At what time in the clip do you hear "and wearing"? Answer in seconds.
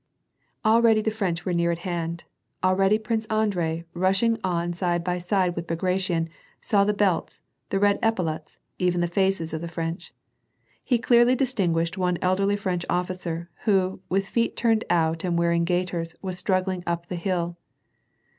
15.23-15.65